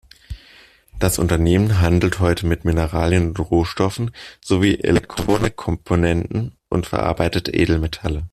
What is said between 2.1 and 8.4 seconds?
heute mit Mineralien und Rohstoffen sowie Elektronikkomponenten und verarbeitet Edelmetalle.